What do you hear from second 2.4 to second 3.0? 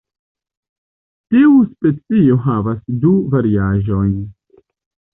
havas